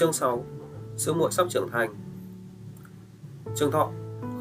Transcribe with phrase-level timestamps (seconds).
[0.00, 0.44] Chương 6
[0.96, 1.94] Sư muội sắp trưởng thành.
[3.54, 3.90] Trương Thọ,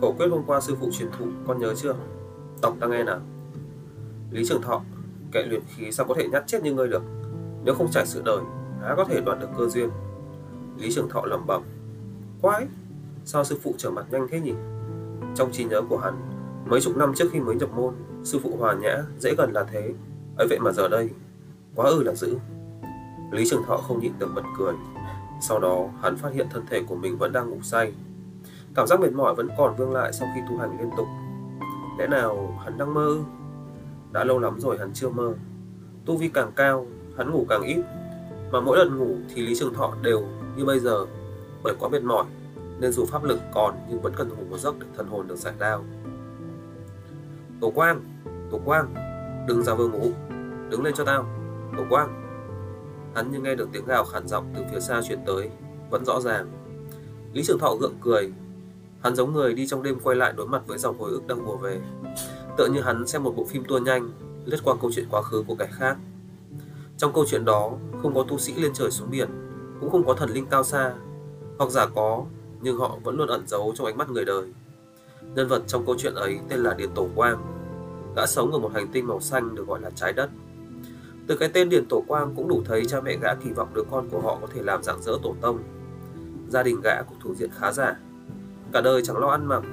[0.01, 1.95] Khẩu quyết hôm qua sư phụ truyền thụ, con nhớ chưa?
[2.61, 3.19] Đọc ta nghe nào.
[4.31, 4.81] Lý Trường Thọ
[5.31, 7.01] Kệ luyện khí sao có thể nhát chết như ngươi được?
[7.63, 8.39] Nếu không trải sự đời,
[8.81, 9.89] Há có thể đoạt được cơ duyên?
[10.77, 11.63] Lý Trường Thọ lẩm bẩm.
[12.41, 12.67] Quái!
[13.25, 14.53] Sao sư phụ trở mặt nhanh thế nhỉ?
[15.35, 16.15] Trong trí nhớ của hắn,
[16.65, 19.63] Mấy chục năm trước khi mới nhập môn, Sư phụ hòa nhã, dễ gần là
[19.63, 19.93] thế.
[20.37, 21.09] Ấy vậy mà giờ đây,
[21.75, 22.35] Quá ư là dữ.
[23.31, 24.73] Lý Trường Thọ không nhịn được bật cười.
[25.41, 27.93] Sau đó, hắn phát hiện thân thể của mình vẫn đang ngủ say.
[28.75, 31.07] Cảm giác mệt mỏi vẫn còn vương lại sau khi tu hành liên tục.
[31.99, 33.17] Lẽ nào hắn đang mơ?
[34.11, 35.33] Đã lâu lắm rồi hắn chưa mơ.
[36.05, 37.81] Tu vi càng cao, Hắn ngủ càng ít.
[38.51, 41.05] Mà mỗi lần ngủ thì Lý Trường Thọ đều như bây giờ,
[41.63, 42.25] Bởi quá mệt mỏi,
[42.79, 45.35] Nên dù pháp lực còn nhưng vẫn cần ngủ một giấc để thần hồn được
[45.35, 45.83] giải lao
[47.61, 48.01] Tổ Quang
[48.51, 48.93] Tổ Quang,
[49.47, 50.11] Đừng ra vừa ngủ.
[50.69, 51.25] Đứng lên cho tao,
[51.77, 52.18] Tổ Quang.
[53.15, 55.49] Hắn như nghe được tiếng gào khản giọng từ phía xa truyền tới,
[55.89, 56.51] Vẫn rõ ràng.
[57.33, 58.33] Lý Trường Thọ gượng cười.
[59.01, 61.45] Hắn giống người đi trong đêm quay lại đối mặt với dòng hồi ức đang
[61.45, 61.81] mùa về.
[62.57, 64.09] Tựa như hắn xem một bộ phim tua nhanh,
[64.45, 65.97] Lướt qua câu chuyện quá khứ của kẻ khác.
[66.97, 69.29] Trong câu chuyện đó, Không có tu sĩ lên trời xuống biển,
[69.79, 70.93] Cũng không có thần linh cao xa.
[71.57, 72.23] Hoặc giả có,
[72.61, 74.53] Nhưng họ vẫn luôn ẩn giấu trong ánh mắt người đời.
[75.35, 77.59] Nhân vật trong câu chuyện ấy tên là Điền Tổ Quang
[78.15, 80.29] Gã sống ở một hành tinh màu xanh được gọi là trái đất
[81.29, 83.83] từ cái tên Điền Tổ Quang cũng đủ thấy cha mẹ gã kỳ vọng đứa
[83.91, 85.59] con của họ có thể làm dạng dỡ tổ tông.
[86.47, 87.95] Gia đình gã cũng thủ diện khá giả.
[88.73, 89.63] Cả đời chẳng lo ăn mặc,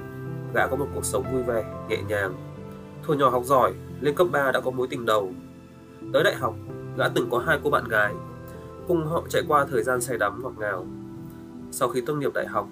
[0.53, 2.33] gã có một cuộc sống vui vẻ, nhẹ nhàng.
[3.03, 5.31] Thuở nhỏ học giỏi, lên cấp 3 đã có mối tình đầu.
[6.13, 6.55] Tới đại học,
[6.97, 8.13] gã từng có hai cô bạn gái,
[8.87, 10.85] cùng họ trải qua thời gian say đắm ngọt ngào.
[11.71, 12.67] Sau khi tốt nghiệp đại học,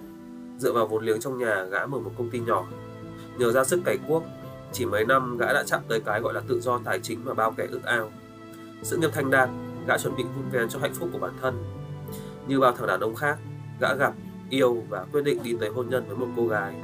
[0.58, 2.66] dựa vào vốn liếng trong nhà gã mở một công ty nhỏ.
[3.38, 4.24] Nhờ ra sức cày cuốc,
[4.72, 7.34] chỉ mấy năm gã đã chạm tới cái gọi là tự do tài chính mà
[7.34, 8.10] bao kẻ ước ao.
[8.84, 9.50] Sự nghiệp thành đạt,
[9.88, 11.64] gã chuẩn bị vun vén cho hạnh phúc của bản thân.
[12.48, 13.38] Như bao thằng đàn ông khác,
[13.80, 14.14] gã gặp,
[14.50, 16.76] yêu và quyết định đi tới hôn nhân với một cô gái.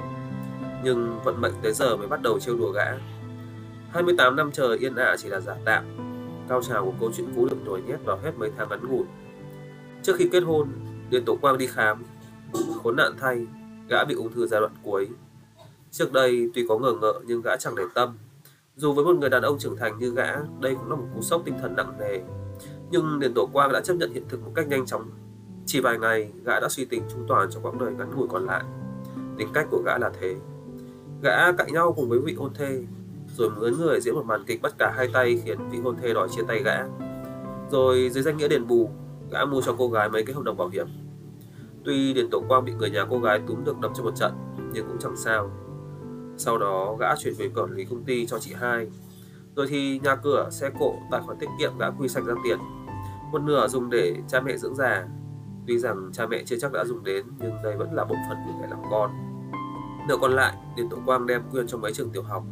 [0.84, 2.86] Nhưng vận mệnh tới giờ mới bắt đầu trêu đùa gã.
[3.92, 5.84] 28 năm trời yên ả chỉ là giả tạm.
[6.50, 9.06] Cao trào của câu chuyện cũ được nhồi nhét vào hết mấy tháng ngắn ngủi.
[10.04, 10.68] Trước khi kết hôn,
[11.10, 12.04] Điền Tổ Quang đi khám.
[12.84, 13.46] Khốn nạn thay,
[13.90, 15.10] gã bị ung thư giai đoạn cuối.
[15.92, 18.18] Trước đây tuy có ngờ ngợ nhưng gã chẳng để tâm
[18.82, 21.22] dù với một người đàn ông trưởng thành như gã, đây cũng là một cú
[21.22, 22.20] sốc tinh thần nặng nề.
[22.92, 25.10] Nhưng Điền Tổ Quang đã chấp nhận hiện thực một cách nhanh chóng.
[25.66, 28.46] Chỉ vài ngày, gã đã suy tính trung toàn cho quãng đời ngắn ngủi còn
[28.46, 28.64] lại.
[29.38, 30.36] Tính cách của gã là thế.
[31.22, 32.84] Gã cãi nhau cùng với vị hôn thê,
[33.38, 36.14] rồi mướn người diễn một màn kịch bắt cả hai tay khiến vị hôn thê
[36.14, 36.78] đòi chia tay gã.
[37.72, 38.90] Rồi dưới danh nghĩa đền bù,
[39.32, 40.88] gã mua cho cô gái mấy cái hợp đồng bảo hiểm.
[41.86, 44.32] Tuy Điền Tổ Quang bị người nhà cô gái túm được đập cho một trận,
[44.74, 45.52] nhưng cũng chẳng sao
[46.42, 48.88] sau đó gã chuyển về quản lý công ty cho chị hai.
[49.56, 52.58] Rồi thì nhà cửa, xe cộ, tài khoản tiết kiệm gã quy sạch ra tiền.
[53.32, 55.08] Một nửa dùng để cha mẹ dưỡng già.
[55.68, 58.38] Tuy rằng cha mẹ chưa chắc đã dùng đến nhưng đây vẫn là một phần
[58.46, 59.12] của kẻ làm con.
[60.08, 62.44] Nửa còn lại, Điền Tổ Quang đem quyên cho mấy trường tiểu học.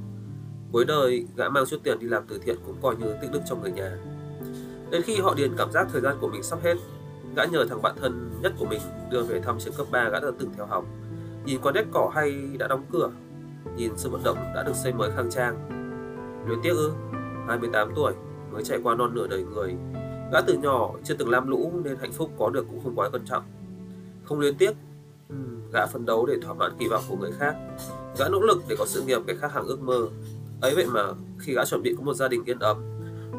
[0.71, 3.41] Cuối đời, gã mang chút tiền đi làm từ thiện cũng coi như tích đức
[3.49, 3.97] cho người nhà.
[4.91, 6.75] Đến khi họ Điền cảm giác thời gian của mình sắp hết,
[7.35, 10.19] gã nhờ thằng bạn thân nhất của mình đưa về thăm trường cấp 3 gã
[10.19, 10.85] đã từng theo học.
[11.45, 13.09] Nhìn qua nét cỏ hay đã đóng cửa,
[13.75, 15.69] nhìn sân vận động đã được xây mới khang trang.
[16.47, 16.91] Luyến tiếc ư?
[17.47, 18.13] 28 tuổi,
[18.51, 19.75] mới trải qua non nửa đời người.
[20.31, 23.09] Gã từ nhỏ chưa từng lam lũ nên hạnh phúc có được cũng không quá
[23.09, 23.43] quan trọng.
[24.23, 24.71] Không luyến tiếc,
[25.73, 27.55] gã phấn đấu để thỏa mãn kỳ vọng của người khác.
[28.17, 30.07] Gã nỗ lực để có sự nghiệp cái khác hàng ước mơ.
[30.61, 31.03] Ấy vậy mà
[31.39, 32.77] khi gã chuẩn bị có một gia đình yên ấm,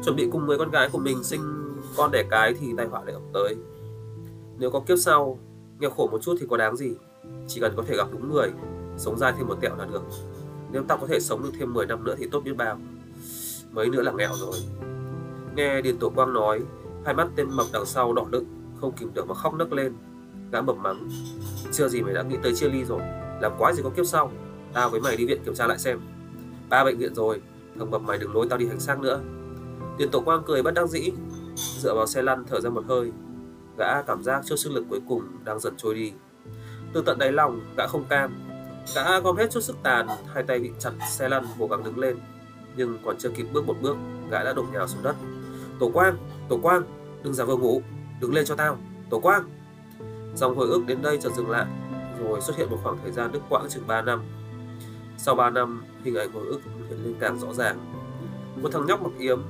[0.03, 1.41] chuẩn bị cùng 10 con gái của mình sinh
[1.97, 3.55] con đẻ cái thì tai họa lại ập tới.
[4.57, 5.39] Nếu có kiếp sau,
[5.79, 6.91] nghèo khổ một chút thì có đáng gì?
[7.47, 8.51] Chỉ cần có thể gặp đúng người
[8.97, 10.03] sống dai thêm một tẹo là được.
[10.71, 12.77] Nếu tao có thể sống được thêm 10 năm nữa thì tốt biết bao.
[13.71, 14.55] Mấy nữa là nghèo rồi.
[15.55, 16.59] Nghe điền tổ quang nói,
[17.05, 18.45] hai mắt tên mập đằng sau đỏ đựng,
[18.81, 19.93] không kìm được mà khóc nấc lên.
[20.51, 21.09] Gã mập mắng,
[21.71, 23.01] chưa gì mày đã nghĩ tới chia ly rồi,
[23.41, 24.31] làm quá gì có kiếp sau?
[24.73, 25.99] Tao với mày đi viện kiểm tra lại xem.
[26.69, 27.41] Ba bệnh viện rồi,
[27.79, 29.19] thằng mập mày đừng lôi tao đi hành xác nữa.
[29.97, 31.11] Điền tổ quang cười bất đắc dĩ,
[31.55, 33.11] dựa vào xe lăn thở ra một hơi.
[33.77, 36.13] Gã cảm giác chút sức lực cuối cùng đang dần trôi đi.
[36.93, 38.50] Từ tận đáy lòng, gã không cam
[38.95, 41.83] Cả hai gom hết chút sức tàn, hai tay bị chặt xe lăn cố gắng
[41.83, 42.17] đứng lên.
[42.75, 43.97] Nhưng còn chưa kịp bước một bước,
[44.29, 45.15] gã đã đổ nhào xuống đất.
[45.79, 46.17] Tổ Quang,
[46.49, 46.83] Tổ Quang,
[47.23, 47.81] đừng giả vờ ngủ,
[48.21, 48.77] đứng lên cho tao,
[49.09, 49.49] Tổ Quang.
[50.35, 51.65] Dòng hồi ức đến đây chợt dừng lại,
[52.19, 54.21] rồi xuất hiện một khoảng thời gian đứt quãng chừng 3 năm.
[55.17, 57.77] Sau 3 năm, hình ảnh hồi ức hiện lên càng rõ ràng.
[58.61, 59.41] Một thằng nhóc mặc yếm,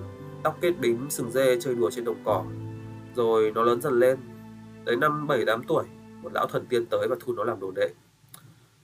[0.44, 2.44] tóc kết bím, sừng dê chơi đùa trên đồng cỏ.
[3.16, 4.19] Rồi nó lớn dần lên.
[4.86, 5.86] Tới năm 7-8 tuổi,
[6.22, 7.89] một lão thần tiên tới và thu nó làm đồ đệ.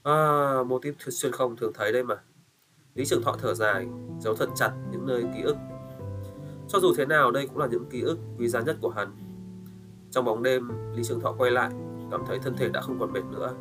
[0.08, 2.16] À, mô típ xuyên không thường thấy đây mà.
[2.96, 3.88] Lý Trường Thọ thở dài,
[4.20, 5.56] giấu thật chặt những nơi ký ức.
[6.68, 9.12] Cho dù thế nào đây cũng là những ký ức quý giá nhất của hắn.
[10.12, 11.72] Trong bóng đêm, Lý Trường Thọ quay lại,
[12.12, 13.54] cảm thấy thân thể đã không còn mệt nữa.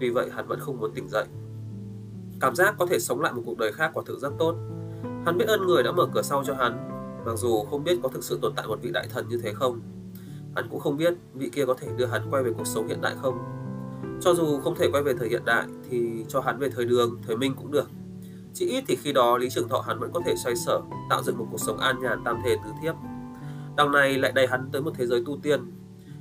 [0.00, 1.24] Tuy vậy hắn vẫn không muốn tỉnh dậy.
[2.40, 4.54] Cảm giác có thể sống lại một cuộc đời khác quả thực rất tốt.
[5.26, 6.88] Hắn biết ơn người đã mở cửa sau cho hắn,
[7.26, 9.52] mặc dù không biết có thực sự tồn tại một vị đại thần như thế
[9.52, 9.80] không.
[10.56, 13.00] Hắn cũng không biết vị kia có thể đưa hắn quay về cuộc sống hiện
[13.00, 13.59] đại không.
[14.20, 17.18] Cho dù không thể quay về thời hiện đại thì cho hắn về thời đường,
[17.26, 17.90] thời minh cũng được.
[18.54, 20.80] Chỉ ít thì khi đó Lý Trường Thọ hắn vẫn có thể xoay sở,
[21.10, 22.94] tạo dựng một cuộc sống an nhàn tam thể tứ thiếp.
[23.76, 25.72] Đằng này lại đầy hắn tới một thế giới tu tiên,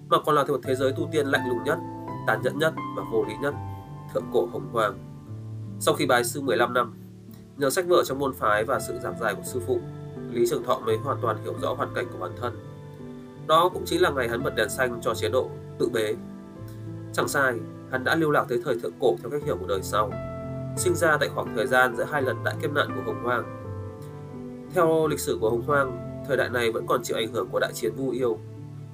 [0.10, 1.78] mà còn là một thế giới tu tiên lạnh lùng nhất,
[2.28, 3.54] tàn nhẫn nhất và vô lý nhất,
[4.14, 4.98] thượng cổ hồng hoàng.
[5.80, 6.94] Sau khi bái sư 15 năm,
[7.58, 9.80] nhờ sách vở trong môn phái và sự giảng giải của sư phụ,
[10.32, 12.60] Lý Trường Thọ mới hoàn toàn hiểu rõ hoàn cảnh của bản thân.
[13.48, 15.50] Đó cũng chính là ngày hắn bật đèn xanh cho chế độ
[15.80, 16.16] tự bế.
[17.14, 17.54] Chẳng sai,
[17.92, 20.12] hắn đã lưu lạc tới thời thượng cổ theo cách hiểu của đời sau,
[20.78, 23.44] sinh ra tại khoảng thời gian giữa hai lần đại kiếp nạn của Hồng Hoang.
[24.74, 25.98] Theo lịch sử của Hồng Hoang,
[26.28, 28.38] thời đại này vẫn còn chịu ảnh hưởng của đại chiến Vu Yêu.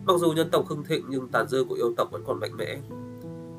[0.06, 2.58] Mặc dù nhân tộc hưng thịnh nhưng tàn dư của yêu tộc vẫn còn mạnh
[2.58, 2.78] mẽ.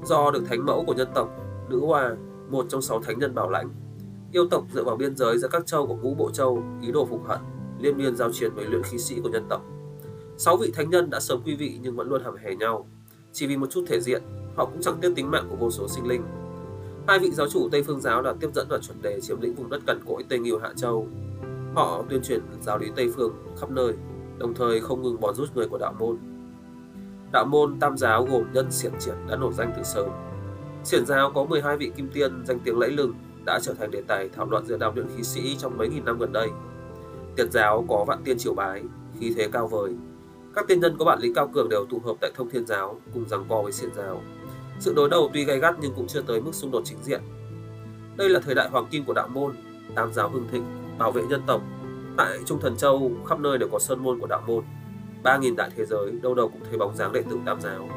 [0.04, 1.28] Do được thánh mẫu của nhân tộc,
[1.68, 2.16] nữ hoa,
[2.48, 3.68] một trong sáu thánh nhân bảo lãnh,
[4.32, 7.06] yêu tộc dựa vào biên giới giữa các châu của ngũ bộ châu, ý đồ
[7.06, 7.40] phục hận,
[7.78, 9.62] liên miên giao chiến với luyện khí sĩ của nhân tộc.
[10.36, 12.86] Sáu vị thánh nhân đã sớm quý vị nhưng vẫn luôn hầm hè nhau,
[13.32, 14.22] chỉ vì một chút thể diện,
[14.56, 16.22] họ cũng chẳng tiếc tính mạng của vô số sinh linh.
[17.08, 19.54] Hai vị giáo chủ Tây Phương giáo đã tiếp dẫn và chuẩn đề chiếm lĩnh
[19.54, 21.06] vùng đất cằn cỗi Tây Nghiêu Hạ Châu.
[21.74, 23.92] Họ tuyên truyền giáo lý Tây Phương khắp nơi,
[24.38, 26.16] đồng thời không ngừng bòn rút người của đạo môn.
[27.32, 30.08] Đạo môn Tam giáo gồm nhân xiển triệt đã nổi danh từ sớm.
[30.84, 33.14] Xiển giáo có 12 vị kim tiên danh tiếng lẫy lừng
[33.46, 36.04] đã trở thành đề tài thảo luận giữa đạo luyện khí sĩ trong mấy nghìn
[36.04, 36.48] năm gần đây.
[37.36, 38.82] Tiệt giáo có vạn tiên triều bái,
[39.20, 39.92] khí thế cao vời.
[40.54, 43.00] Các tiên nhân có bản lĩnh cao cường đều tụ hợp tại thông thiên giáo
[43.14, 44.22] cùng giằng co với xiển giáo.
[44.80, 47.20] Sự đối đầu tuy gay gắt nhưng cũng chưa tới mức xung đột chính diện.
[48.16, 49.52] Đây là thời đại hoàng kim của đạo môn,
[49.94, 50.64] tam giáo hưng thịnh,
[50.98, 51.62] bảo vệ nhân tộc.
[52.16, 54.64] Tại Trung Thần Châu, khắp nơi đều có sơn môn của đạo môn.
[55.22, 57.88] 3.000 đại thế giới, đâu đâu cũng thấy bóng dáng đệ tử tam giáo.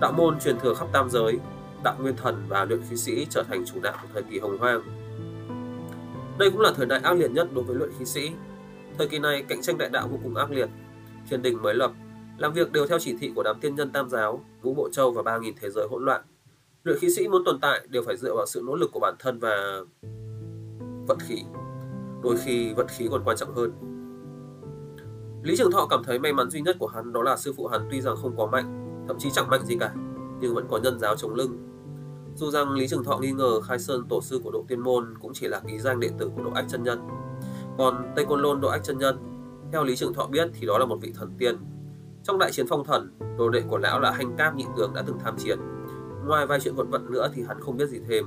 [0.00, 1.38] Đạo môn truyền thừa khắp tam giới,
[1.84, 4.58] đạo nguyên thần và luyện khí sĩ trở thành chủ đạo của thời kỳ hồng
[4.58, 4.82] hoang.
[6.38, 8.30] Đây cũng là thời đại ác liệt nhất đối với luyện khí sĩ.
[8.98, 10.68] Thời kỳ này cạnh tranh đại đạo vô cùng ác liệt.
[11.30, 11.92] Thiên đình mới lập,
[12.38, 15.12] làm việc đều theo chỉ thị của đám tiên nhân tam giáo, ngũ bộ châu
[15.12, 16.22] và 3.000 thế giới hỗn loạn.
[16.84, 19.14] Luyện khí sĩ muốn tồn tại đều phải dựa vào sự nỗ lực của bản
[19.18, 19.80] thân và
[21.06, 21.42] vận khí.
[22.22, 23.72] Đôi khi vận khí còn quan trọng hơn.
[25.42, 27.66] Lý Trường Thọ cảm thấy may mắn duy nhất của hắn đó là sư phụ
[27.66, 29.94] hắn tuy rằng không có mạnh, thậm chí chẳng mạnh gì cả,
[30.40, 31.58] nhưng vẫn có nhân giáo chống lưng.
[32.34, 35.14] Dù rằng Lý Trường Thọ nghi ngờ Khai Sơn tổ sư của Độ Tiên Môn
[35.20, 37.08] cũng chỉ là ký danh đệ tử của Độ Ách chân nhân.
[37.78, 39.18] Còn Tây Côn Lôn Độ Ách chân nhân,
[39.72, 41.56] theo Lý Trường Thọ biết thì đó là một vị thần tiên.
[42.26, 45.02] Trong đại chiến phong thần, đồ đệ của lão là Hành Cáp Nhị tướng đã
[45.06, 45.58] từng tham chiến.
[46.26, 48.26] Ngoài vài chuyện vận vận nữa thì hắn không biết gì thêm.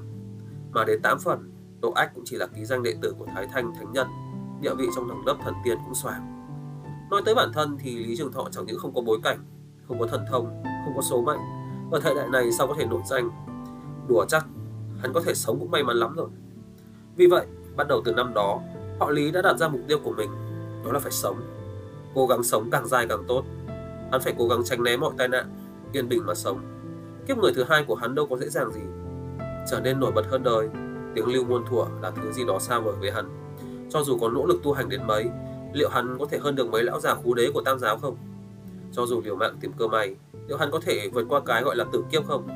[0.71, 1.51] Mà đến tám phần,
[1.81, 4.07] Độ Ách cũng chỉ là ký danh đệ tử của Thái Thanh Thánh Nhân,
[4.61, 6.49] địa vị trong tầng lớp thần tiên cũng xoàng.
[7.11, 9.39] Nói tới bản thân thì Lý Trường Thọ chẳng những không có bối cảnh,
[9.87, 11.39] không có thần thông, không có số mệnh.
[11.91, 13.29] Ở thời đại này sao có thể nổi danh?
[14.09, 14.45] Đùa chắc,
[15.01, 16.29] hắn có thể sống cũng may mắn lắm rồi.
[17.15, 18.59] Vì vậy, bắt đầu từ năm đó,
[18.99, 20.29] họ Lý đã đặt ra mục tiêu của mình,
[20.85, 21.37] đó là phải sống.
[22.15, 23.43] Cố gắng sống càng dài càng tốt.
[24.11, 25.45] Hắn phải cố gắng tránh né mọi tai nạn,
[25.91, 26.59] yên bình mà sống.
[27.27, 28.81] Kiếp người thứ hai của hắn đâu có dễ dàng gì.
[29.71, 30.69] Trở nên nổi bật hơn đời,
[31.15, 33.29] tiếng lưu muôn thuở là thứ gì đó xa vời với hắn.
[33.89, 35.29] Cho dù có nỗ lực tu hành đến mấy,
[35.73, 38.17] liệu hắn có thể hơn được mấy lão già khú đế của tam giáo không?
[38.91, 40.15] Cho dù liều mạng tìm cơ may,
[40.47, 42.47] liệu hắn có thể vượt qua cái gọi là tử kiếp không?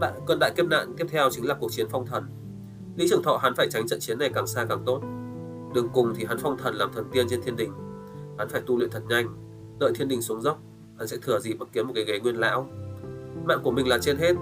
[0.00, 2.24] Đại, cơn đại kiếp nạn tiếp theo chính là cuộc chiến phong thần.
[2.96, 5.00] Lý Trường Thọ hắn phải tránh trận chiến này càng xa càng tốt.
[5.74, 7.72] Đường cùng thì hắn phong thần làm thần tiên trên thiên đình.
[8.38, 9.43] Hắn phải tu luyện thật nhanh,
[9.78, 10.58] đợi thiên đình xuống dốc,
[10.98, 12.68] hắn sẽ thừa dịp bắt kiếm một cái ghế nguyên lão.
[13.44, 14.34] Mạng của mình là trên hết,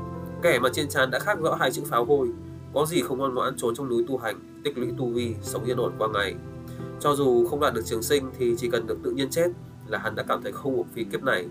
[0.42, 2.28] kẻ mà trên trán đã khắc rõ hai chữ pháo hôi,
[2.74, 5.64] có gì không ngoan ngoãn trốn trong núi tu hành, tích lũy tu vi, sống
[5.64, 6.34] yên ổn qua ngày,
[7.00, 9.46] cho dù không đạt được trường sinh thì chỉ cần được tự nhiên chết
[9.88, 11.46] là hắn đã cảm thấy không uổng phí kiếp này.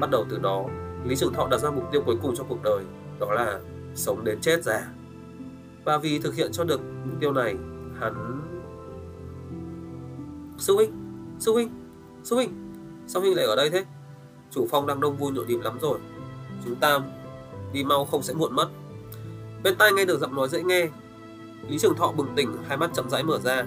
[0.00, 0.64] Bắt đầu từ đó,
[1.04, 2.84] Lý Trường Thọ đặt ra mục tiêu cuối cùng trong cuộc đời,
[3.20, 3.60] đó là
[3.94, 4.88] sống đến chết già.
[5.84, 7.56] Và vì thực hiện cho được mục tiêu này,
[8.00, 8.40] hắn...
[10.58, 10.90] Sư huynh,
[11.38, 11.68] sư huynh,
[12.22, 12.61] sư huynh,
[13.06, 13.84] sao huynh lại ở đây thế?
[14.50, 15.98] Chủ phong đang đông vui nhộn nhịp lắm rồi.
[16.64, 17.00] Chúng ta
[17.72, 18.68] đi mau không sẽ muộn mất.
[19.62, 20.88] Bên tai nghe được giọng nói dễ nghe.
[21.68, 23.64] Lý Trường Thọ bừng tỉnh, hai mắt chậm rãi mở ra,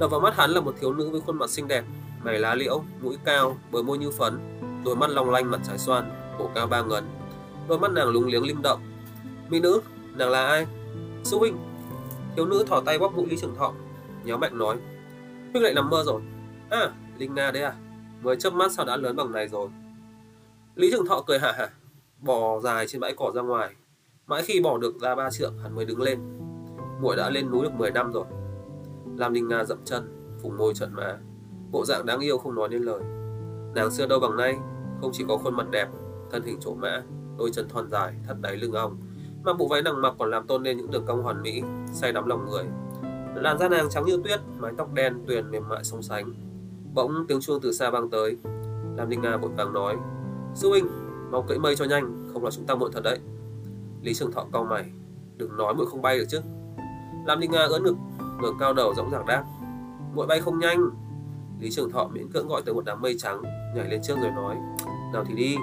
[0.00, 1.84] Đập vào mắt hắn là một thiếu nữ với khuôn mặt xinh đẹp,
[2.24, 4.38] mày lá liễu, mũi cao, bờ môi như phấn,
[4.84, 7.04] đôi mắt long lanh mặt trái xoan, cổ cao ba ngấn.
[7.68, 8.80] Đôi mắt nàng lúng liếng linh động.
[9.48, 9.80] Mỹ nữ,
[10.14, 10.66] nàng là ai?
[11.24, 11.56] Sư huynh.
[12.36, 13.72] Thiếu nữ thò tay bóp mũi Lý Trường Thọ,
[14.24, 14.76] nhéo mạnh nói.
[15.52, 16.20] Huynh lại nằm mơ rồi.
[16.70, 17.74] À, Linh Na đấy à?
[18.24, 19.68] Mới chớp mắt sao đã lớn bằng này rồi.
[20.74, 21.68] Lý Trường Thọ cười hả hả,
[22.20, 23.74] bò dài trên bãi cỏ ra ngoài.
[24.26, 26.20] Mãi khi bỏ được ra ba trượng, hắn mới đứng lên.
[27.00, 28.24] Muội đã lên núi được 10 năm rồi.
[29.16, 31.18] Lam Ninh Nga dậm chân, phùng môi trận má.
[31.70, 33.00] Bộ dạng đáng yêu không nói nên lời.
[33.74, 34.56] Nàng xưa đâu bằng nay,
[35.00, 35.88] không chỉ có khuôn mặt đẹp,
[36.30, 37.02] thân hình trổ mã,
[37.38, 38.96] đôi chân thon dài, thắt đáy lưng ong,
[39.44, 41.62] mà bộ váy nàng mặc còn làm tôn lên những đường cong hoàn mỹ,
[41.92, 42.64] say đắm lòng người.
[43.34, 46.43] Làn da nàng trắng như tuyết, mái tóc đen tuyền mềm mại song sánh.
[46.94, 48.36] Bỗng tiếng chuông từ xa vang tới.
[48.96, 49.96] Lam Linh Nga vội vàng nói:
[50.54, 50.86] "Sư huynh,
[51.30, 53.18] mau cưỡi mây cho nhanh, không là chúng ta muộn thật đấy."
[54.02, 54.84] Lý Trường Thọ cau mày:
[55.36, 56.40] "Đừng nói muội không bay được chứ?"
[57.26, 57.96] Lam Linh Nga ưỡn ngực,
[58.42, 59.44] ngẩng cao đầu dõng dạc đáp:
[60.14, 60.90] "Muội bay không nhanh."
[61.60, 63.42] Lý Trường Thọ miễn cưỡng gọi tới một đám mây trắng,
[63.76, 64.56] nhảy lên trước rồi nói:
[65.12, 65.56] "Nào thì đi."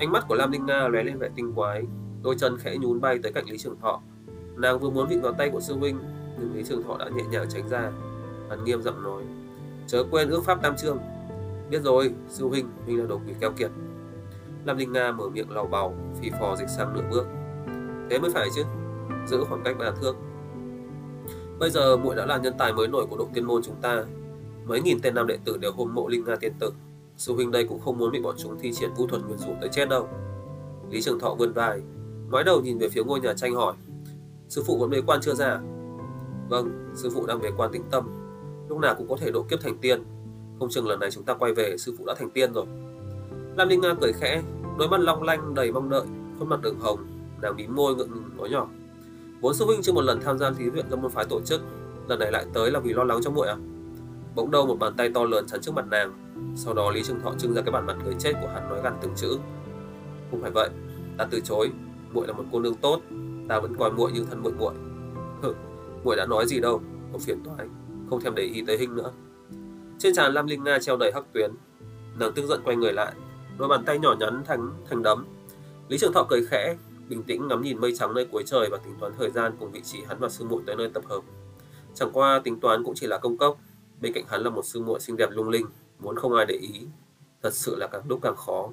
[0.00, 1.84] Ánh mắt của Lam Linh Nga lóe lên vẻ tinh quái,
[2.22, 4.00] đôi chân khẽ nhún bay tới cạnh Lý Trường Thọ.
[4.56, 5.98] Nàng vừa muốn vịn vào tay của sư huynh,
[6.38, 7.90] nhưng Lý Trường Thọ đã nhẹ nhàng tránh ra.
[8.50, 9.22] Hắn nghiêm giọng nói:
[9.86, 10.98] "Chớ quên ước pháp tam chương."
[11.70, 13.70] "Biết rồi, sư huynh, huynh là đồ quỷ keo kiệt."
[14.64, 17.26] Lam Linh Nga mở miệng lầu bầu, phì phò dịch sang nửa bước.
[18.10, 18.62] Thế mới phải chứ,
[19.26, 20.16] giữ khoảng cách ba thước.
[21.58, 24.04] Bây giờ muội đã là nhân tài mới nổi của đội tiên môn chúng ta.
[24.66, 26.72] Mấy nghìn tên nam đệ tử đều hôn mộ Linh Nga tiên tử.
[27.16, 29.52] Sư huynh đây cũng không muốn bị bọn chúng thi triển vũ thuật nguyền rủa
[29.60, 30.08] tới chết đâu.
[30.90, 31.80] Lý Trường Thọ vươn vai,
[32.30, 33.74] ngoái đầu nhìn về phía ngôi nhà tranh hỏi:
[34.48, 35.60] "Sư phụ vẫn bế quan chưa ra?"
[36.48, 38.15] "Vâng, sư phụ đang bế quan tĩnh tâm,
[38.68, 40.04] lúc nào cũng có thể độ kiếp thành tiên.
[40.58, 42.66] Không chừng lần này chúng ta quay về sư phụ đã thành tiên rồi."
[43.56, 44.42] Lam Linh Nga cười khẽ,
[44.78, 46.02] đôi mắt long lanh đầy mong đợi,
[46.38, 47.06] khuôn mặt đường hồng,
[47.42, 48.68] nàng mím môi ngượng ngùng nói nhỏ:
[49.40, 51.60] "Vốn sư huynh chưa một lần tham gia thí luyện do môn phái tổ chức,
[52.08, 53.56] lần này lại tới là vì lo lắng cho muội à?"
[54.34, 56.12] Bỗng đâu một bàn tay to lớn chắn trước mặt nàng,
[56.56, 58.80] sau đó Lý Trường Thọ trưng ra cái bản mặt người chết của hắn nói
[58.82, 59.38] gằn từng chữ:
[60.30, 60.70] "Không phải vậy,
[61.18, 61.70] ta từ chối,
[62.12, 63.00] muội là một cô nương tốt,
[63.48, 64.74] ta vẫn coi muội như thân muội muội."
[65.42, 65.52] Hừ,
[66.04, 66.80] muội đã nói gì đâu,
[67.12, 67.68] không phiền toái,
[68.10, 69.12] không thèm để ý tới hình nữa.
[69.98, 71.50] Trên trán Lam Linh Nga treo đầy hắc tuyến,
[72.18, 73.12] nàng tức giận quay người lại,
[73.58, 75.26] đôi bàn tay nhỏ nhắn thành thành đấm.
[75.88, 76.76] Lý Trường Thọ cười khẽ,
[77.08, 79.72] bình tĩnh ngắm nhìn mây trắng nơi cuối trời và tính toán thời gian cùng
[79.72, 81.20] vị trí hắn và sư muội tới nơi tập hợp.
[81.94, 83.58] Chẳng qua tính toán cũng chỉ là công cốc,
[84.00, 85.66] bên cạnh hắn là một sư muội xinh đẹp lung linh,
[85.98, 86.86] muốn không ai để ý,
[87.42, 88.68] thật sự là càng lúc càng khó.